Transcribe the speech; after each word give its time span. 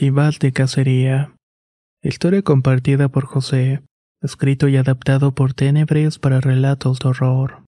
Cibal 0.00 0.32
de 0.40 0.50
Cacería. 0.50 1.34
Historia 2.02 2.40
compartida 2.40 3.10
por 3.10 3.26
José. 3.26 3.82
Escrito 4.22 4.66
y 4.66 4.78
adaptado 4.78 5.34
por 5.34 5.52
Tenebres 5.52 6.18
para 6.18 6.40
relatos 6.40 7.00
de 7.00 7.10
horror. 7.10 7.64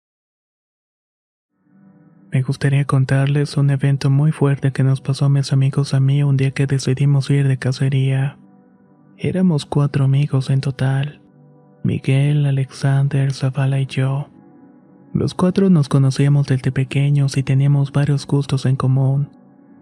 Me 2.30 2.42
gustaría 2.42 2.84
contarles 2.84 3.56
un 3.56 3.70
evento 3.70 4.10
muy 4.10 4.30
fuerte 4.30 4.72
que 4.72 4.82
nos 4.82 5.00
pasó 5.00 5.24
a 5.24 5.28
mis 5.30 5.54
amigos 5.54 5.94
a 5.94 6.00
mí 6.00 6.22
un 6.22 6.36
día 6.36 6.50
que 6.50 6.66
decidimos 6.66 7.30
ir 7.30 7.48
de 7.48 7.56
cacería. 7.56 8.36
Éramos 9.16 9.64
cuatro 9.64 10.04
amigos 10.04 10.50
en 10.50 10.60
total. 10.60 11.22
Miguel, 11.82 12.44
Alexander, 12.44 13.32
Zavala 13.32 13.80
y 13.80 13.86
yo. 13.86 14.28
Los 15.14 15.32
cuatro 15.32 15.70
nos 15.70 15.88
conocíamos 15.88 16.46
desde 16.46 16.72
pequeños 16.72 17.38
y 17.38 17.42
teníamos 17.42 17.90
varios 17.90 18.26
gustos 18.26 18.66
en 18.66 18.76
común 18.76 19.30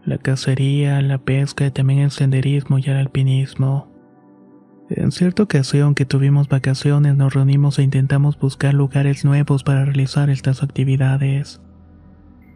la 0.06 0.18
cacería, 0.18 1.02
la 1.02 1.18
pesca 1.18 1.66
y 1.66 1.70
también 1.70 1.98
el 1.98 2.10
senderismo 2.10 2.78
y 2.78 2.84
el 2.84 2.96
alpinismo. 2.96 3.92
En 4.88 5.10
cierta 5.10 5.42
ocasión 5.42 5.96
que 5.96 6.06
tuvimos 6.06 6.48
vacaciones 6.48 7.16
nos 7.16 7.34
reunimos 7.34 7.78
e 7.78 7.82
intentamos 7.82 8.38
buscar 8.38 8.72
lugares 8.72 9.24
nuevos 9.24 9.64
para 9.64 9.84
realizar 9.84 10.30
estas 10.30 10.62
actividades. 10.62 11.60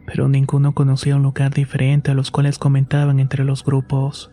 Pero 0.05 0.29
ninguno 0.29 0.73
conocía 0.73 1.17
un 1.17 1.23
lugar 1.23 1.53
diferente 1.53 2.11
a 2.11 2.13
los 2.13 2.31
cuales 2.31 2.57
comentaban 2.57 3.19
entre 3.19 3.43
los 3.43 3.65
grupos. 3.65 4.31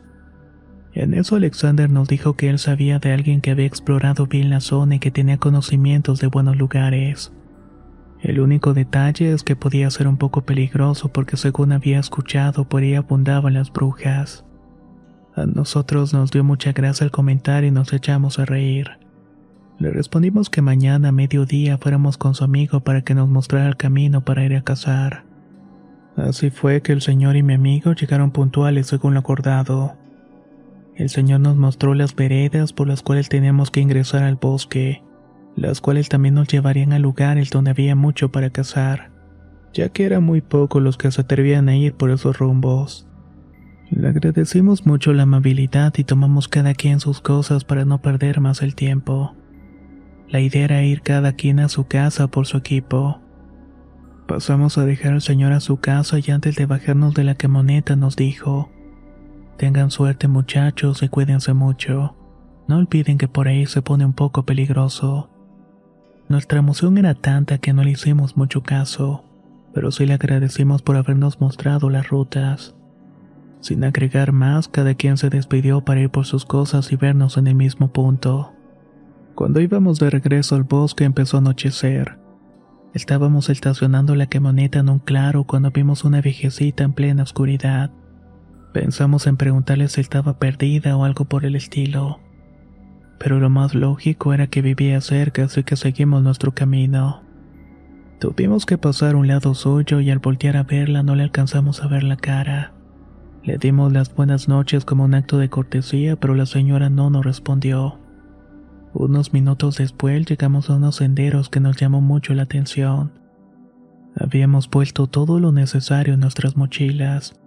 En 0.94 1.12
eso 1.12 1.36
Alexander 1.36 1.91
nos 1.91 2.08
dijo 2.08 2.34
que 2.34 2.48
él 2.48 2.61
sabía 2.61 3.00
de 3.00 3.12
alguien 3.12 3.41
que 3.41 3.50
había 3.50 3.66
explorado 3.66 4.27
bien 4.27 4.48
la 4.48 4.61
zona 4.61 4.96
y 4.96 4.98
que 5.00 5.11
tenía 5.11 5.39
conocimientos 5.39 6.20
de 6.20 6.28
buenos 6.28 6.56
lugares. 6.56 7.33
El 8.20 8.41
único 8.41 8.74
detalle 8.74 9.33
es 9.33 9.44
que 9.44 9.55
podía 9.55 9.91
ser 9.91 10.08
un 10.08 10.16
poco 10.16 10.42
peligroso 10.42 11.08
porque 11.08 11.36
según 11.36 11.72
había 11.72 12.00
escuchado 12.00 12.69
por 12.69 12.83
ahí 12.83 12.94
abundaban 12.94 13.55
las 13.55 13.72
brujas. 13.72 14.44
A 15.36 15.47
nosotros 15.47 16.12
nos 16.12 16.33
dio 16.33 16.42
mucha 16.42 16.72
gracia 16.72 17.05
el 17.05 17.12
comentario 17.12 17.69
y 17.69 17.72
nos 17.72 17.92
echamos 17.92 18.41
a 18.41 18.44
reír. 18.44 18.98
Le 19.78 19.91
respondimos 19.91 20.50
que 20.50 20.62
mañana 20.62 21.11
a 21.11 21.12
mediodía 21.12 21.78
fuéramos 21.78 22.19
con 22.19 22.34
su 22.34 22.42
amigo 22.42 22.80
para 22.80 23.02
que 23.02 23.14
nos 23.14 23.28
mostrara 23.28 23.69
el 23.69 23.77
camino 23.77 24.24
para 24.24 24.44
ir 24.44 24.56
a 24.56 24.62
cazar. 24.62 25.24
Así 26.16 26.50
fue 26.50 26.83
que 26.83 26.91
el 26.91 27.00
señor 27.00 27.36
y 27.36 27.44
mi 27.44 27.55
amigo 27.55 27.92
llegaron 27.92 28.33
puntuales 28.33 28.89
según 28.89 29.14
lo 29.14 29.20
acordado. 29.20 29.94
El 30.96 31.08
señor 31.08 31.39
nos 31.39 31.56
mostró 31.56 31.94
las 31.94 32.16
veredas 32.16 32.72
por 32.72 32.89
las 32.89 33.02
cuales 33.02 33.28
teníamos 33.28 33.70
que 33.70 33.78
ingresar 33.78 34.24
al 34.24 34.34
bosque 34.34 35.05
las 35.59 35.81
cuales 35.81 36.09
también 36.09 36.34
nos 36.34 36.48
llevarían 36.48 36.92
a 36.92 36.98
lugares 36.98 37.51
donde 37.51 37.73
había 37.73 37.97
mucho 37.97 38.31
para 38.31 38.51
cazar, 38.51 39.11
ya 39.73 39.89
que 39.89 40.05
eran 40.05 40.23
muy 40.23 40.41
pocos 40.41 40.83
los 40.83 40.96
que 40.96 41.11
se 41.11 41.20
atrevían 41.20 41.69
a 41.69 41.77
ir 41.77 41.95
por 41.95 42.11
esos 42.11 42.39
rumbos. 42.39 43.07
Le 43.91 44.08
agradecimos 44.08 44.86
mucho 44.86 45.13
la 45.13 45.24
amabilidad 45.24 45.92
y 45.97 46.05
tomamos 46.05 46.47
cada 46.47 46.74
quien 46.74 47.01
sus 47.01 47.20
cosas 47.20 47.64
para 47.64 47.85
no 47.85 48.01
perder 48.01 48.41
más 48.41 48.63
el 48.63 48.74
tiempo. 48.74 49.35
La 50.29 50.41
idea 50.41 50.64
era 50.64 50.83
ir 50.83 51.01
cada 51.01 51.33
quien 51.33 51.58
a 51.58 51.68
su 51.68 51.86
casa 51.86 52.29
por 52.29 52.47
su 52.47 52.58
equipo. 52.58 53.20
Pasamos 54.27 54.77
a 54.77 54.85
dejar 54.85 55.14
al 55.14 55.23
señor 55.23 55.52
a 55.52 55.61
su 55.61 55.79
casa 55.79 56.18
y 56.18 56.30
antes 56.30 56.55
de 56.57 56.67
bajarnos 56.67 57.14
de 57.14 57.24
la 57.24 57.35
camioneta 57.35 57.97
nos 57.97 58.14
dijo, 58.14 58.70
Tengan 59.57 59.91
suerte 59.91 60.29
muchachos 60.29 61.02
y 61.02 61.08
cuídense 61.08 61.52
mucho. 61.55 62.14
No 62.68 62.77
olviden 62.77 63.18
que 63.18 63.27
por 63.27 63.48
ahí 63.48 63.67
se 63.67 63.83
pone 63.83 64.05
un 64.05 64.13
poco 64.13 64.45
peligroso. 64.45 65.30
Nuestra 66.28 66.58
emoción 66.58 66.98
era 66.98 67.14
tanta 67.14 67.56
que 67.56 67.72
no 67.72 67.83
le 67.83 67.92
hicimos 67.92 68.36
mucho 68.36 68.62
caso, 68.62 69.24
pero 69.72 69.90
sí 69.90 70.05
le 70.05 70.12
agradecimos 70.12 70.83
por 70.83 70.96
habernos 70.96 71.40
mostrado 71.40 71.89
las 71.89 72.08
rutas. 72.08 72.74
Sin 73.61 73.83
agregar 73.83 74.33
más, 74.33 74.68
cada 74.68 74.94
quien 74.94 75.17
se 75.17 75.30
despidió 75.30 75.80
para 75.86 76.00
ir 76.00 76.11
por 76.11 76.27
sus 76.27 76.44
cosas 76.44 76.92
y 76.92 76.96
vernos 76.96 77.38
en 77.38 77.46
el 77.46 77.55
mismo 77.55 77.94
punto. 77.94 78.52
Cuando 79.34 79.61
íbamos 79.61 79.98
de 80.00 80.11
regreso 80.11 80.55
al 80.55 80.64
bosque 80.64 81.05
empezó 81.05 81.38
a 81.38 81.40
anochecer. 81.40 82.18
Estábamos 82.92 83.48
estacionando 83.48 84.14
la 84.14 84.27
camioneta 84.27 84.80
en 84.80 84.90
un 84.90 84.98
claro 84.98 85.44
cuando 85.44 85.70
vimos 85.70 86.05
una 86.05 86.20
viejecita 86.20 86.84
en 86.84 86.92
plena 86.92 87.22
oscuridad. 87.22 87.90
Pensamos 88.74 89.27
en 89.27 89.38
preguntarle 89.38 89.88
si 89.88 90.02
estaba 90.02 90.38
perdida 90.38 90.94
o 90.94 91.05
algo 91.05 91.24
por 91.24 91.46
el 91.46 91.56
estilo 91.56 92.20
pero 93.18 93.40
lo 93.40 93.51
más 93.51 93.74
lógico 93.74 94.33
era 94.33 94.46
que 94.46 94.62
vivía 94.62 95.01
cerca, 95.01 95.45
así 95.45 95.64
que 95.64 95.77
seguimos 95.77 96.23
nuestro 96.23 96.52
camino. 96.52 97.23
Tuvimos 98.20 98.67
que 98.67 98.79
pasar 98.79 99.14
un 99.14 99.29
lado 99.29 99.55
suyo 99.55 100.01
y 100.01 100.11
al 100.11 100.18
voltear 100.18 100.56
a 100.56 100.64
verla 100.64 101.02
no 101.02 101.14
le 101.14 101.23
alcanzamos 101.23 101.83
a 101.83 101.89
ver 101.89 102.02
la 102.02 102.17
cara. 102.17 102.73
Le 103.45 103.58
dimos 103.58 103.92
las 103.92 104.14
buenas 104.14 104.48
noches 104.48 104.84
como 104.84 105.05
un 105.05 105.14
acto 105.14 105.39
de 105.39 105.48
cortesía, 105.48 106.17
pero 106.17 106.34
la 106.34 106.46
señora 106.46 106.90
no 106.90 107.11
nos 107.11 107.24
respondió. 107.24 107.98
Unos 108.92 109.33
minutos 109.33 109.77
después 109.77 110.27
llegamos 110.27 110.68
a 110.68 110.77
unos 110.77 110.96
senderos 110.96 111.48
que 111.48 111.61
nos 111.61 111.77
llamó 111.77 112.00
mucho 112.00 112.35
la 112.35 112.42
atención. 112.42 113.12
Habíamos 114.17 114.67
puesto 114.67 115.06
todo 115.06 115.39
lo 115.39 115.52
necesario 115.52 116.14
en 116.14 116.20
nuestras 116.20 116.56
mochilas. 116.56 117.40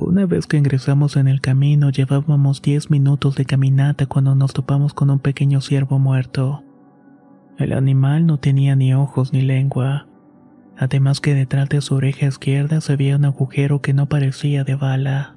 Una 0.00 0.24
vez 0.24 0.46
que 0.46 0.56
ingresamos 0.56 1.16
en 1.16 1.28
el 1.28 1.42
camino 1.42 1.90
llevábamos 1.90 2.62
diez 2.62 2.90
minutos 2.90 3.36
de 3.36 3.44
caminata 3.44 4.06
cuando 4.06 4.34
nos 4.34 4.54
topamos 4.54 4.94
con 4.94 5.10
un 5.10 5.18
pequeño 5.18 5.60
ciervo 5.60 5.98
muerto. 5.98 6.64
El 7.58 7.74
animal 7.74 8.24
no 8.24 8.38
tenía 8.38 8.74
ni 8.76 8.94
ojos 8.94 9.34
ni 9.34 9.42
lengua, 9.42 10.06
además 10.78 11.20
que 11.20 11.34
detrás 11.34 11.68
de 11.68 11.82
su 11.82 11.96
oreja 11.96 12.24
izquierda 12.24 12.80
se 12.80 12.96
veía 12.96 13.16
un 13.16 13.26
agujero 13.26 13.82
que 13.82 13.92
no 13.92 14.08
parecía 14.08 14.64
de 14.64 14.74
bala. 14.74 15.36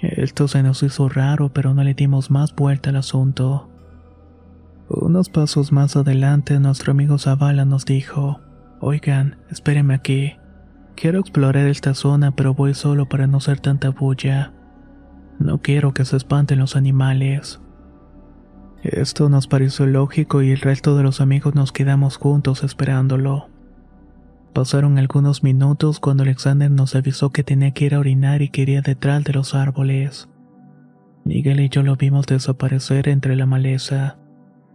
Esto 0.00 0.46
se 0.46 0.62
nos 0.62 0.80
hizo 0.84 1.08
raro, 1.08 1.52
pero 1.52 1.74
no 1.74 1.82
le 1.82 1.94
dimos 1.94 2.30
más 2.30 2.54
vuelta 2.54 2.90
al 2.90 2.96
asunto. 2.96 3.68
Unos 4.88 5.28
pasos 5.28 5.72
más 5.72 5.96
adelante, 5.96 6.60
nuestro 6.60 6.92
amigo 6.92 7.18
Zavala 7.18 7.64
nos 7.64 7.84
dijo: 7.84 8.38
Oigan, 8.80 9.38
espérenme 9.50 9.94
aquí. 9.94 10.34
Quiero 10.94 11.20
explorar 11.20 11.66
esta 11.66 11.94
zona, 11.94 12.30
pero 12.30 12.54
voy 12.54 12.74
solo 12.74 13.08
para 13.08 13.26
no 13.26 13.40
ser 13.40 13.60
tanta 13.60 13.90
bulla. 13.90 14.52
No 15.38 15.58
quiero 15.58 15.92
que 15.92 16.04
se 16.04 16.16
espanten 16.16 16.58
los 16.58 16.76
animales. 16.76 17.60
Esto 18.82 19.28
nos 19.28 19.46
pareció 19.46 19.86
lógico 19.86 20.42
y 20.42 20.50
el 20.50 20.60
resto 20.60 20.96
de 20.96 21.02
los 21.02 21.20
amigos 21.20 21.54
nos 21.54 21.72
quedamos 21.72 22.16
juntos 22.16 22.62
esperándolo. 22.64 23.48
Pasaron 24.52 24.98
algunos 24.98 25.42
minutos 25.42 25.98
cuando 25.98 26.24
Alexander 26.24 26.70
nos 26.70 26.94
avisó 26.94 27.30
que 27.30 27.42
tenía 27.42 27.70
que 27.70 27.86
ir 27.86 27.94
a 27.94 28.00
orinar 28.00 28.42
y 28.42 28.50
quería 28.50 28.82
detrás 28.82 29.24
de 29.24 29.32
los 29.32 29.54
árboles. 29.54 30.28
Miguel 31.24 31.60
y 31.60 31.68
yo 31.68 31.82
lo 31.82 31.96
vimos 31.96 32.26
desaparecer 32.26 33.08
entre 33.08 33.34
la 33.36 33.46
maleza. 33.46 34.18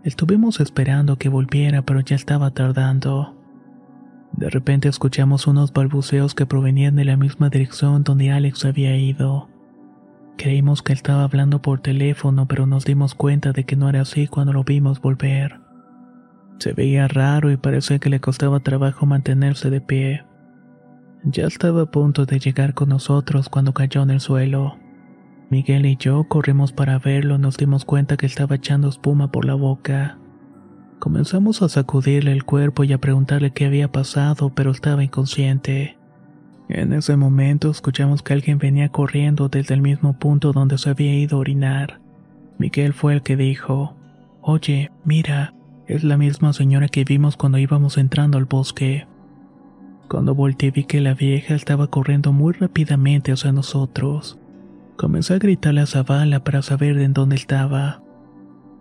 Estuvimos 0.04 0.62
esperando 0.62 1.18
que 1.18 1.30
volviera, 1.30 1.82
pero 1.84 2.00
ya 2.00 2.16
estaba 2.16 2.52
tardando. 2.52 3.37
De 4.38 4.52
repente 4.52 4.88
escuchamos 4.88 5.48
unos 5.48 5.74
balbuceos 5.74 6.36
que 6.36 6.46
provenían 6.46 6.96
de 6.96 7.06
la 7.06 7.18
misma 7.18 7.50
dirección 7.50 8.04
donde 8.04 8.32
Alex 8.32 8.66
había 8.66 8.96
ido. 8.96 9.50
Creímos 10.38 10.84
que 10.84 10.94
estaba 10.94 11.24
hablando 11.24 11.64
por 11.64 11.82
teléfono, 11.82 12.48
pero 12.48 12.68
nos 12.68 12.86
dimos 12.86 13.16
cuenta 13.16 13.52
de 13.52 13.64
que 13.64 13.76
no 13.76 13.90
era 13.90 14.02
así 14.02 14.28
cuando 14.28 14.54
lo 14.54 14.64
vimos 14.64 15.02
volver. 15.02 15.60
Se 16.60 16.74
veía 16.74 17.08
raro 17.08 17.52
y 17.52 17.58
parecía 17.58 17.98
que 17.98 18.12
le 18.12 18.20
costaba 18.20 18.60
trabajo 18.60 19.08
mantenerse 19.08 19.72
de 19.72 19.82
pie. 19.82 20.24
Ya 21.24 21.48
estaba 21.48 21.82
a 21.82 21.86
punto 21.88 22.28
de 22.28 22.38
llegar 22.38 22.76
con 22.76 22.90
nosotros 22.90 23.50
cuando 23.50 23.74
cayó 23.74 24.04
en 24.04 24.12
el 24.12 24.20
suelo. 24.20 24.78
Miguel 25.50 25.88
y 25.88 25.98
yo 25.98 26.26
corrimos 26.26 26.74
para 26.74 27.00
verlo 27.00 27.40
nos 27.40 27.58
dimos 27.58 27.86
cuenta 27.86 28.18
que 28.18 28.28
estaba 28.28 28.58
echando 28.58 28.88
espuma 28.88 29.32
por 29.32 29.46
la 29.46 29.56
boca. 29.56 30.20
Comenzamos 31.00 31.62
a 31.62 31.70
sacudirle 31.70 32.32
el 32.32 32.44
cuerpo 32.44 32.84
y 32.84 32.94
a 32.94 32.98
preguntarle 32.98 33.52
qué 33.52 33.66
había 33.66 33.92
pasado, 33.92 34.52
pero 34.54 34.72
estaba 34.72 35.04
inconsciente. 35.04 35.98
En 36.70 36.92
ese 36.92 37.16
momento 37.16 37.70
escuchamos 37.70 38.24
que 38.24 38.34
alguien 38.34 38.58
venía 38.58 38.90
corriendo 38.90 39.48
desde 39.48 39.74
el 39.74 39.82
mismo 39.82 40.18
punto 40.18 40.52
donde 40.54 40.78
se 40.78 40.90
había 40.90 41.14
ido 41.14 41.38
a 41.38 41.40
orinar. 41.40 42.02
Miguel 42.58 42.94
fue 42.94 43.14
el 43.14 43.22
que 43.22 43.38
dijo, 43.38 43.96
Oye, 44.42 44.92
mira, 45.06 45.54
es 45.88 46.04
la 46.04 46.18
misma 46.18 46.52
señora 46.52 46.88
que 46.88 47.04
vimos 47.04 47.38
cuando 47.38 47.58
íbamos 47.58 47.98
entrando 47.98 48.38
al 48.38 48.46
bosque. 48.46 49.08
Cuando 50.10 50.34
volteé 50.34 50.72
vi 50.72 50.86
que 50.86 51.00
la 51.00 51.14
vieja 51.14 51.54
estaba 51.54 51.88
corriendo 51.88 52.34
muy 52.34 52.54
rápidamente 52.54 53.32
hacia 53.32 53.52
nosotros. 53.52 54.40
Comencé 54.96 55.36
a 55.36 55.40
gritarle 55.40 55.82
a 55.82 55.86
Zavala 55.86 56.44
para 56.44 56.62
saber 56.62 56.98
en 56.98 57.14
dónde 57.14 57.36
estaba. 57.36 58.02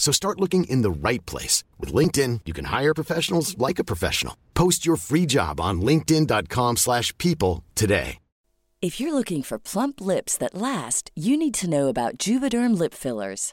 So 0.00 0.10
start 0.12 0.40
looking 0.40 0.64
in 0.64 0.82
the 0.82 0.90
right 0.90 1.24
place. 1.26 1.62
With 1.78 1.92
LinkedIn, 1.92 2.40
you 2.46 2.52
can 2.52 2.64
hire 2.64 2.94
professionals 2.94 3.56
like 3.58 3.78
a 3.78 3.84
professional. 3.84 4.34
Post 4.54 4.84
your 4.84 4.96
free 4.96 5.26
job 5.26 5.60
on 5.60 5.80
linkedin.com 5.82 6.78
slash 6.78 7.16
people 7.18 7.62
today. 7.76 8.18
If 8.82 8.98
you're 8.98 9.12
looking 9.12 9.42
for 9.42 9.58
plump 9.58 10.00
lips 10.00 10.38
that 10.38 10.54
last, 10.54 11.10
you 11.14 11.36
need 11.36 11.52
to 11.60 11.68
know 11.68 11.88
about 11.88 12.16
Juvederm 12.16 12.78
Lip 12.78 12.94
Fillers. 12.94 13.52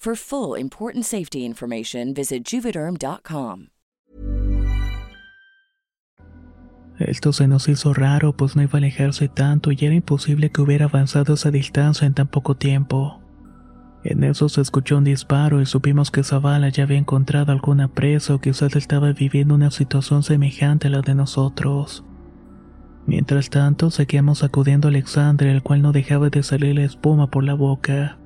For 0.00 0.16
full 0.16 0.58
important 0.58 1.04
safety 1.04 1.44
information, 1.44 2.14
visit 2.14 2.42
juvederm.com. 2.42 3.66
Esto 6.98 7.34
se 7.34 7.46
nos 7.46 7.68
hizo 7.68 7.92
raro, 7.92 8.34
pues 8.34 8.56
no 8.56 8.62
iba 8.62 8.72
a 8.72 8.78
alejarse 8.78 9.28
tanto 9.28 9.72
y 9.72 9.76
era 9.82 9.94
imposible 9.94 10.50
que 10.50 10.62
hubiera 10.62 10.86
avanzado 10.86 11.34
esa 11.34 11.50
distancia 11.50 12.06
en 12.06 12.14
tan 12.14 12.28
poco 12.28 12.56
tiempo. 12.56 13.20
En 14.02 14.24
eso 14.24 14.48
se 14.48 14.62
escuchó 14.62 14.96
un 14.96 15.04
disparo 15.04 15.60
y 15.60 15.66
supimos 15.66 16.10
que 16.10 16.24
Zavala 16.24 16.70
ya 16.70 16.84
había 16.84 16.96
encontrado 16.96 17.52
alguna 17.52 17.88
presa 17.88 18.34
o 18.34 18.40
quizás 18.40 18.76
estaba 18.76 19.12
viviendo 19.12 19.54
una 19.54 19.70
situación 19.70 20.22
semejante 20.22 20.88
a 20.88 20.92
la 20.92 21.02
de 21.02 21.14
nosotros. 21.14 22.06
Mientras 23.06 23.50
tanto, 23.50 23.90
seguíamos 23.90 24.44
acudiendo 24.44 24.88
a 24.88 24.92
Alexander, 24.92 25.48
el 25.48 25.62
cual 25.62 25.82
no 25.82 25.92
dejaba 25.92 26.30
de 26.30 26.42
salir 26.42 26.76
la 26.76 26.84
espuma 26.84 27.30
por 27.30 27.44
la 27.44 27.52
boca. 27.52 28.19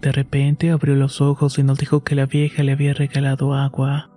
De 0.00 0.12
repente 0.12 0.70
abrió 0.70 0.94
los 0.94 1.20
ojos 1.20 1.58
y 1.58 1.62
nos 1.62 1.78
dijo 1.78 2.04
que 2.04 2.14
la 2.14 2.26
vieja 2.26 2.62
le 2.62 2.72
había 2.72 2.94
regalado 2.94 3.54
agua. 3.54 4.10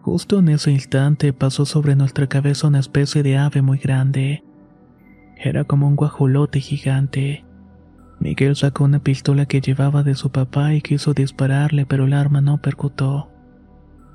Justo 0.00 0.38
en 0.40 0.48
ese 0.48 0.72
instante 0.72 1.32
pasó 1.32 1.64
sobre 1.64 1.96
nuestra 1.96 2.26
cabeza 2.26 2.66
una 2.66 2.80
especie 2.80 3.22
de 3.22 3.38
ave 3.38 3.62
muy 3.62 3.78
grande. 3.78 4.44
Era 5.36 5.64
como 5.64 5.86
un 5.86 5.96
guajolote 5.96 6.60
gigante. 6.60 7.44
Miguel 8.20 8.54
sacó 8.56 8.84
una 8.84 9.00
pistola 9.00 9.46
que 9.46 9.60
llevaba 9.60 10.02
de 10.02 10.14
su 10.14 10.30
papá 10.30 10.74
y 10.74 10.80
quiso 10.80 11.14
dispararle, 11.14 11.86
pero 11.86 12.04
el 12.04 12.12
arma 12.12 12.40
no 12.40 12.58
percutó. 12.62 13.30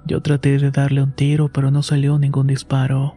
Yo 0.05 0.21
traté 0.21 0.57
de 0.57 0.71
darle 0.71 1.03
un 1.03 1.11
tiro, 1.11 1.51
pero 1.51 1.71
no 1.71 1.83
salió 1.83 2.17
ningún 2.17 2.47
disparo. 2.47 3.15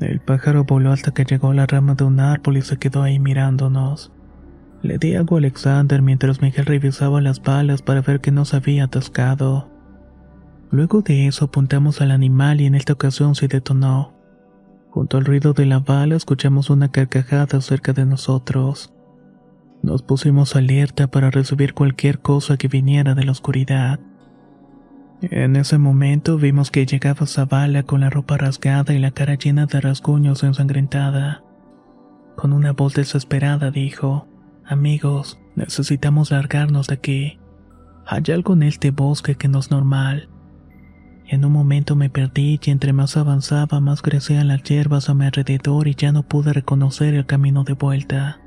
El 0.00 0.20
pájaro 0.20 0.64
voló 0.64 0.90
hasta 0.90 1.12
que 1.12 1.24
llegó 1.24 1.50
a 1.50 1.54
la 1.54 1.66
rama 1.66 1.94
de 1.94 2.04
un 2.04 2.18
árbol 2.18 2.56
y 2.56 2.62
se 2.62 2.78
quedó 2.78 3.02
ahí 3.02 3.20
mirándonos. 3.20 4.12
Le 4.84 4.98
di 4.98 5.14
algo 5.14 5.36
a 5.36 5.38
Alexander 5.38 6.02
mientras 6.02 6.42
Miguel 6.42 6.66
revisaba 6.66 7.22
las 7.22 7.40
balas 7.40 7.80
para 7.80 8.02
ver 8.02 8.20
que 8.20 8.30
no 8.30 8.44
se 8.44 8.56
había 8.56 8.84
atascado. 8.84 9.70
Luego 10.70 11.00
de 11.00 11.26
eso 11.26 11.46
apuntamos 11.46 12.02
al 12.02 12.10
animal 12.10 12.60
y 12.60 12.66
en 12.66 12.74
esta 12.74 12.92
ocasión 12.92 13.34
se 13.34 13.48
detonó. 13.48 14.12
Junto 14.90 15.16
al 15.16 15.24
ruido 15.24 15.54
de 15.54 15.64
la 15.64 15.78
bala 15.78 16.16
escuchamos 16.16 16.68
una 16.68 16.90
carcajada 16.90 17.62
cerca 17.62 17.94
de 17.94 18.04
nosotros. 18.04 18.92
Nos 19.82 20.02
pusimos 20.02 20.54
alerta 20.54 21.06
para 21.06 21.30
recibir 21.30 21.72
cualquier 21.72 22.18
cosa 22.18 22.58
que 22.58 22.68
viniera 22.68 23.14
de 23.14 23.24
la 23.24 23.32
oscuridad. 23.32 24.00
En 25.22 25.56
ese 25.56 25.78
momento 25.78 26.36
vimos 26.36 26.70
que 26.70 26.84
llegaba 26.84 27.26
Zavala 27.26 27.84
con 27.84 28.02
la 28.02 28.10
ropa 28.10 28.36
rasgada 28.36 28.92
y 28.92 28.98
la 28.98 29.12
cara 29.12 29.36
llena 29.36 29.64
de 29.64 29.80
rasguños 29.80 30.42
ensangrentada. 30.42 31.42
Con 32.36 32.52
una 32.52 32.72
voz 32.72 32.92
desesperada 32.92 33.70
dijo, 33.70 34.28
Amigos, 34.66 35.38
necesitamos 35.56 36.30
largarnos 36.30 36.86
de 36.86 36.94
aquí. 36.94 37.38
Hay 38.06 38.22
algo 38.32 38.54
en 38.54 38.62
este 38.62 38.90
bosque 38.90 39.34
que 39.34 39.46
no 39.46 39.58
es 39.58 39.70
normal. 39.70 40.30
En 41.26 41.44
un 41.44 41.52
momento 41.52 41.96
me 41.96 42.08
perdí 42.08 42.58
y 42.62 42.70
entre 42.70 42.94
más 42.94 43.18
avanzaba 43.18 43.80
más 43.80 44.00
crecían 44.00 44.48
las 44.48 44.62
hierbas 44.62 45.10
a 45.10 45.14
mi 45.14 45.26
alrededor 45.26 45.86
y 45.86 45.94
ya 45.94 46.12
no 46.12 46.22
pude 46.22 46.54
reconocer 46.54 47.14
el 47.14 47.26
camino 47.26 47.64
de 47.64 47.74
vuelta. 47.74 48.40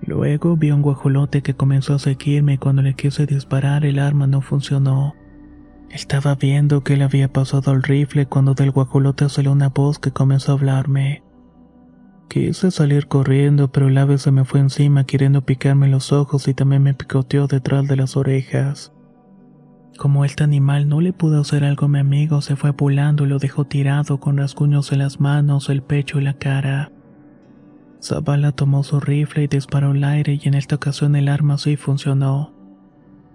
Luego 0.00 0.56
vi 0.56 0.70
un 0.70 0.80
guajolote 0.80 1.42
que 1.42 1.54
comenzó 1.54 1.94
a 1.94 1.98
seguirme 1.98 2.54
y 2.54 2.58
cuando 2.58 2.80
le 2.80 2.94
quise 2.94 3.26
disparar 3.26 3.84
el 3.84 3.98
arma 3.98 4.26
no 4.26 4.40
funcionó. 4.40 5.14
Estaba 5.90 6.34
viendo 6.34 6.82
que 6.82 6.96
le 6.96 7.04
había 7.04 7.32
pasado 7.32 7.72
al 7.72 7.82
rifle 7.82 8.26
cuando 8.26 8.54
del 8.54 8.70
guajolote 8.70 9.28
salió 9.28 9.52
una 9.52 9.68
voz 9.68 9.98
que 9.98 10.12
comenzó 10.12 10.52
a 10.52 10.54
hablarme. 10.54 11.25
Quise 12.28 12.70
salir 12.70 13.06
corriendo, 13.06 13.68
pero 13.68 13.88
el 13.88 13.98
ave 13.98 14.18
se 14.18 14.30
me 14.30 14.44
fue 14.44 14.60
encima 14.60 15.04
queriendo 15.04 15.42
picarme 15.42 15.88
los 15.88 16.12
ojos 16.12 16.48
y 16.48 16.54
también 16.54 16.82
me 16.82 16.94
picoteó 16.94 17.46
detrás 17.46 17.86
de 17.86 17.96
las 17.96 18.16
orejas. 18.16 18.92
Como 19.96 20.24
este 20.24 20.44
animal 20.44 20.88
no 20.88 21.00
le 21.00 21.12
pudo 21.12 21.40
hacer 21.40 21.64
algo 21.64 21.86
a 21.86 21.88
mi 21.88 21.98
amigo, 21.98 22.42
se 22.42 22.56
fue 22.56 22.72
volando 22.72 23.24
y 23.24 23.28
lo 23.28 23.38
dejó 23.38 23.64
tirado 23.64 24.20
con 24.20 24.36
rasguños 24.36 24.92
en 24.92 24.98
las 24.98 25.20
manos, 25.20 25.70
el 25.70 25.82
pecho 25.82 26.20
y 26.20 26.24
la 26.24 26.34
cara. 26.34 26.92
Zavala 28.02 28.52
tomó 28.52 28.82
su 28.82 29.00
rifle 29.00 29.44
y 29.44 29.46
disparó 29.46 29.92
al 29.92 30.04
aire 30.04 30.38
y 30.42 30.48
en 30.48 30.54
esta 30.54 30.76
ocasión 30.76 31.16
el 31.16 31.28
arma 31.28 31.56
sí 31.56 31.76
funcionó. 31.76 32.52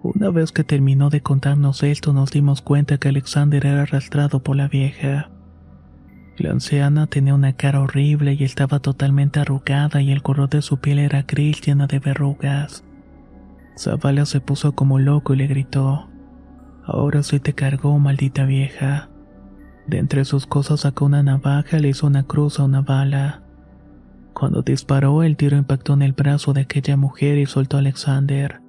Una 0.02 0.30
vez 0.30 0.52
que 0.52 0.64
terminó 0.64 1.10
de 1.10 1.20
contarnos 1.20 1.82
esto 1.82 2.12
nos 2.12 2.30
dimos 2.30 2.62
cuenta 2.62 2.98
que 2.98 3.08
Alexander 3.08 3.66
era 3.66 3.82
arrastrado 3.82 4.42
por 4.42 4.56
la 4.56 4.68
vieja. 4.68 5.30
La 6.38 6.50
anciana 6.50 7.06
tenía 7.06 7.34
una 7.34 7.52
cara 7.52 7.80
horrible 7.80 8.34
y 8.34 8.44
estaba 8.44 8.80
totalmente 8.80 9.40
arrugada 9.40 10.00
y 10.00 10.12
el 10.12 10.22
color 10.22 10.48
de 10.48 10.62
su 10.62 10.78
piel 10.78 10.98
era 10.98 11.22
gris 11.22 11.60
llena 11.60 11.86
de 11.86 11.98
verrugas. 11.98 12.84
Zavala 13.78 14.24
se 14.24 14.40
puso 14.40 14.72
como 14.72 14.98
loco 14.98 15.34
y 15.34 15.38
le 15.38 15.46
gritó, 15.46 16.08
Ahora 16.84 17.22
sí 17.22 17.38
te 17.38 17.54
cargó, 17.54 17.98
maldita 17.98 18.44
vieja. 18.44 19.08
De 19.86 19.98
entre 19.98 20.24
sus 20.24 20.46
cosas 20.46 20.80
sacó 20.80 21.04
una 21.04 21.22
navaja 21.22 21.78
y 21.78 21.80
le 21.80 21.88
hizo 21.88 22.06
una 22.06 22.24
cruz 22.24 22.58
a 22.58 22.64
una 22.64 22.80
bala. 22.80 23.42
Cuando 24.32 24.62
disparó, 24.62 25.22
el 25.22 25.36
tiro 25.36 25.56
impactó 25.56 25.92
en 25.92 26.02
el 26.02 26.12
brazo 26.12 26.52
de 26.52 26.62
aquella 26.62 26.96
mujer 26.96 27.38
y 27.38 27.46
soltó 27.46 27.76
a 27.76 27.80
Alexander. 27.80 28.60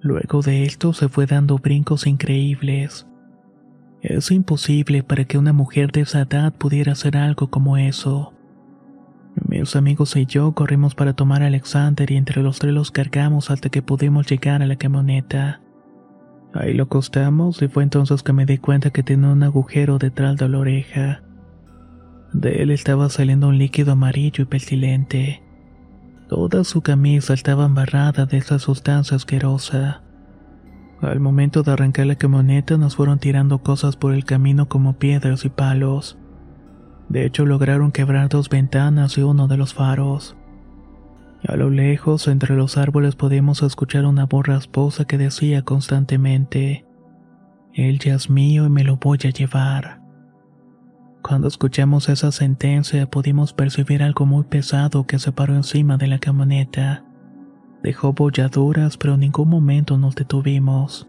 Luego 0.00 0.42
de 0.42 0.64
esto 0.64 0.92
se 0.92 1.08
fue 1.08 1.26
dando 1.26 1.56
brincos 1.58 2.06
increíbles. 2.06 3.06
Es 4.02 4.30
imposible 4.30 5.02
para 5.02 5.24
que 5.24 5.36
una 5.36 5.52
mujer 5.52 5.92
de 5.92 6.02
esa 6.02 6.22
edad 6.22 6.54
pudiera 6.54 6.92
hacer 6.92 7.16
algo 7.16 7.50
como 7.50 7.76
eso. 7.76 8.32
Mis 9.46 9.76
amigos 9.76 10.16
y 10.16 10.26
yo 10.26 10.52
corrimos 10.52 10.94
para 10.94 11.12
tomar 11.12 11.42
a 11.42 11.46
Alexander 11.46 12.10
y 12.10 12.16
entre 12.16 12.42
los 12.42 12.58
tres 12.58 12.72
los 12.72 12.90
cargamos 12.90 13.50
hasta 13.50 13.68
que 13.68 13.82
pudimos 13.82 14.26
llegar 14.26 14.62
a 14.62 14.66
la 14.66 14.76
camioneta. 14.76 15.60
Ahí 16.52 16.72
lo 16.72 16.84
acostamos 16.84 17.62
y 17.62 17.68
fue 17.68 17.82
entonces 17.82 18.22
que 18.22 18.32
me 18.32 18.46
di 18.46 18.58
cuenta 18.58 18.90
que 18.90 19.02
tenía 19.02 19.28
un 19.28 19.42
agujero 19.42 19.98
detrás 19.98 20.36
de 20.36 20.48
la 20.48 20.58
oreja. 20.58 21.22
De 22.32 22.62
él 22.62 22.70
estaba 22.70 23.08
saliendo 23.08 23.48
un 23.48 23.58
líquido 23.58 23.92
amarillo 23.92 24.42
y 24.42 24.46
pestilente. 24.46 25.42
Toda 26.28 26.64
su 26.64 26.80
camisa 26.80 27.34
estaba 27.34 27.66
embarrada 27.66 28.26
de 28.26 28.38
esa 28.38 28.58
sustancia 28.58 29.16
asquerosa. 29.16 30.02
Al 31.00 31.18
momento 31.18 31.62
de 31.62 31.72
arrancar 31.72 32.06
la 32.06 32.16
camioneta 32.16 32.76
nos 32.76 32.96
fueron 32.96 33.18
tirando 33.18 33.62
cosas 33.62 33.96
por 33.96 34.12
el 34.12 34.24
camino 34.24 34.68
como 34.68 34.98
piedras 34.98 35.44
y 35.46 35.48
palos. 35.48 36.18
De 37.08 37.24
hecho 37.24 37.46
lograron 37.46 37.90
quebrar 37.90 38.28
dos 38.28 38.50
ventanas 38.50 39.16
y 39.16 39.22
uno 39.22 39.48
de 39.48 39.56
los 39.56 39.72
faros. 39.72 40.36
A 41.46 41.56
lo 41.56 41.70
lejos, 41.70 42.28
entre 42.28 42.54
los 42.54 42.76
árboles 42.76 43.16
podíamos 43.16 43.62
escuchar 43.62 44.04
una 44.04 44.26
voz 44.26 44.46
rasposa 44.46 45.06
que 45.06 45.16
decía 45.16 45.62
constantemente, 45.62 46.84
Él 47.72 47.98
ya 47.98 48.14
es 48.14 48.28
mío 48.28 48.66
y 48.66 48.68
me 48.68 48.84
lo 48.84 48.96
voy 48.96 49.18
a 49.24 49.30
llevar. 49.30 50.02
Cuando 51.22 51.48
escuchamos 51.48 52.10
esa 52.10 52.30
sentencia 52.30 53.10
pudimos 53.10 53.54
percibir 53.54 54.02
algo 54.02 54.26
muy 54.26 54.44
pesado 54.44 55.06
que 55.06 55.18
se 55.18 55.32
paró 55.32 55.54
encima 55.54 55.96
de 55.96 56.08
la 56.08 56.18
camioneta. 56.18 57.04
Dejó 57.82 58.12
bolladuras 58.12 58.96
pero 58.96 59.14
en 59.14 59.20
ningún 59.20 59.48
momento 59.48 59.96
nos 59.96 60.14
detuvimos. 60.14 61.08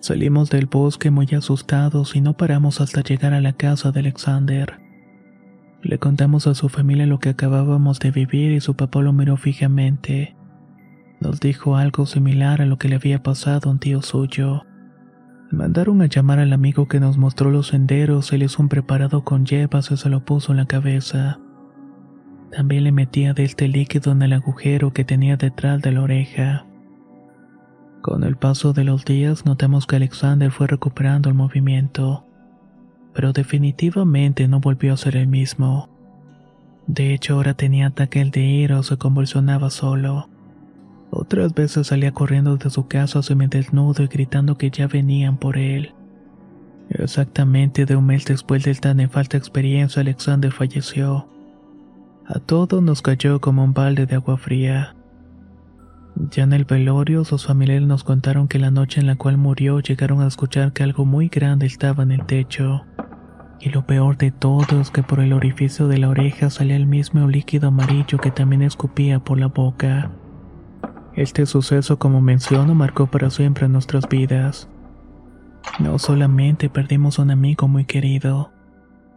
Salimos 0.00 0.50
del 0.50 0.66
bosque 0.66 1.10
muy 1.10 1.28
asustados 1.36 2.16
y 2.16 2.20
no 2.20 2.32
paramos 2.34 2.80
hasta 2.80 3.02
llegar 3.02 3.34
a 3.34 3.40
la 3.40 3.52
casa 3.52 3.92
de 3.92 4.00
Alexander. 4.00 4.80
Le 5.82 5.98
contamos 5.98 6.46
a 6.46 6.54
su 6.54 6.68
familia 6.68 7.06
lo 7.06 7.18
que 7.18 7.28
acabábamos 7.28 8.00
de 8.00 8.10
vivir 8.10 8.52
y 8.52 8.60
su 8.60 8.74
papá 8.74 9.00
lo 9.00 9.12
miró 9.12 9.36
fijamente. 9.36 10.34
Nos 11.20 11.40
dijo 11.40 11.76
algo 11.76 12.06
similar 12.06 12.62
a 12.62 12.66
lo 12.66 12.78
que 12.78 12.88
le 12.88 12.96
había 12.96 13.22
pasado 13.22 13.68
a 13.68 13.72
un 13.72 13.78
tío 13.78 14.02
suyo. 14.02 14.62
Mandaron 15.52 16.00
a 16.02 16.06
llamar 16.06 16.38
al 16.38 16.52
amigo 16.52 16.88
que 16.88 16.98
nos 16.98 17.18
mostró 17.18 17.50
los 17.50 17.68
senderos 17.68 18.32
le 18.32 18.46
hizo 18.46 18.62
un 18.62 18.68
preparado 18.68 19.22
con 19.22 19.44
hierbas 19.44 19.90
y 19.90 19.96
se 19.96 20.08
lo 20.08 20.24
puso 20.24 20.52
en 20.52 20.58
la 20.58 20.66
cabeza. 20.66 21.38
También 22.52 22.84
le 22.84 22.92
metía 22.92 23.32
de 23.32 23.44
este 23.44 23.66
líquido 23.66 24.12
en 24.12 24.20
el 24.20 24.34
agujero 24.34 24.92
que 24.92 25.04
tenía 25.04 25.38
detrás 25.38 25.80
de 25.80 25.90
la 25.90 26.02
oreja. 26.02 26.66
Con 28.02 28.24
el 28.24 28.36
paso 28.36 28.74
de 28.74 28.84
los 28.84 29.06
días 29.06 29.46
notamos 29.46 29.86
que 29.86 29.96
Alexander 29.96 30.50
fue 30.50 30.66
recuperando 30.66 31.30
el 31.30 31.34
movimiento, 31.34 32.26
pero 33.14 33.32
definitivamente 33.32 34.48
no 34.48 34.60
volvió 34.60 34.92
a 34.92 34.98
ser 34.98 35.16
el 35.16 35.28
mismo. 35.28 35.88
De 36.86 37.14
hecho, 37.14 37.34
ahora 37.34 37.54
tenía 37.54 37.86
ataque 37.86 38.22
de 38.24 38.42
ira 38.42 38.78
o 38.78 38.82
se 38.82 38.98
convulsionaba 38.98 39.70
solo. 39.70 40.28
Otras 41.10 41.54
veces 41.54 41.86
salía 41.86 42.12
corriendo 42.12 42.56
de 42.58 42.68
su 42.68 42.86
casa 42.86 43.20
desnudo 43.48 44.02
y 44.02 44.08
gritando 44.08 44.58
que 44.58 44.70
ya 44.70 44.88
venían 44.88 45.38
por 45.38 45.56
él. 45.56 45.94
Exactamente 46.90 47.86
de 47.86 47.96
un 47.96 48.04
mes 48.04 48.26
después 48.26 48.64
de 48.64 48.72
esta 48.72 48.92
nefasta 48.92 49.38
experiencia, 49.38 50.00
Alexander 50.00 50.52
falleció. 50.52 51.31
A 52.26 52.38
todos 52.38 52.82
nos 52.82 53.02
cayó 53.02 53.40
como 53.40 53.64
un 53.64 53.74
balde 53.74 54.06
de 54.06 54.14
agua 54.14 54.36
fría. 54.36 54.94
Ya 56.30 56.44
en 56.44 56.52
el 56.52 56.64
velorio, 56.64 57.24
sus 57.24 57.46
familiares 57.46 57.86
nos 57.86 58.04
contaron 58.04 58.46
que 58.46 58.60
la 58.60 58.70
noche 58.70 59.00
en 59.00 59.06
la 59.08 59.16
cual 59.16 59.38
murió 59.38 59.80
llegaron 59.80 60.20
a 60.20 60.28
escuchar 60.28 60.72
que 60.72 60.84
algo 60.84 61.04
muy 61.04 61.28
grande 61.28 61.66
estaba 61.66 62.04
en 62.04 62.12
el 62.12 62.24
techo. 62.24 62.84
Y 63.60 63.70
lo 63.70 63.86
peor 63.86 64.18
de 64.18 64.30
todo 64.30 64.80
es 64.80 64.90
que 64.90 65.02
por 65.02 65.20
el 65.20 65.32
orificio 65.32 65.88
de 65.88 65.98
la 65.98 66.08
oreja 66.08 66.50
salía 66.50 66.76
el 66.76 66.86
mismo 66.86 67.26
líquido 67.26 67.68
amarillo 67.68 68.18
que 68.18 68.30
también 68.30 68.62
escupía 68.62 69.18
por 69.18 69.40
la 69.40 69.48
boca. 69.48 70.12
Este 71.14 71.44
suceso, 71.44 71.98
como 71.98 72.20
menciono, 72.20 72.74
marcó 72.74 73.08
para 73.08 73.30
siempre 73.30 73.68
nuestras 73.68 74.08
vidas. 74.08 74.68
No 75.80 75.98
solamente 75.98 76.70
perdimos 76.70 77.18
a 77.18 77.22
un 77.22 77.32
amigo 77.32 77.66
muy 77.68 77.84
querido, 77.84 78.51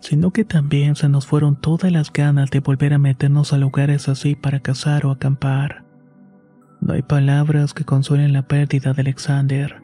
sino 0.05 0.29
que 0.29 0.45
también 0.45 0.95
se 0.95 1.09
nos 1.09 1.25
fueron 1.25 1.55
todas 1.55 1.91
las 1.91 2.13
ganas 2.13 2.51
de 2.51 2.59
volver 2.59 2.93
a 2.93 2.99
meternos 2.99 3.53
a 3.53 3.57
lugares 3.57 4.07
así 4.07 4.35
para 4.35 4.59
cazar 4.59 5.03
o 5.07 5.09
acampar. 5.09 5.83
No 6.79 6.93
hay 6.93 7.01
palabras 7.01 7.73
que 7.73 7.85
consuelen 7.85 8.31
la 8.31 8.43
pérdida 8.43 8.93
de 8.93 9.01
Alexander, 9.01 9.81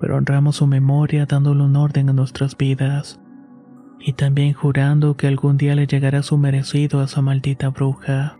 pero 0.00 0.16
honramos 0.16 0.56
su 0.56 0.66
memoria 0.66 1.24
dándole 1.24 1.62
un 1.62 1.76
orden 1.76 2.08
a 2.08 2.12
nuestras 2.12 2.56
vidas, 2.56 3.20
y 4.00 4.14
también 4.14 4.54
jurando 4.54 5.16
que 5.16 5.28
algún 5.28 5.56
día 5.56 5.76
le 5.76 5.86
llegará 5.86 6.24
su 6.24 6.36
merecido 6.36 7.00
a 7.00 7.04
esa 7.04 7.22
maldita 7.22 7.68
bruja. 7.68 8.39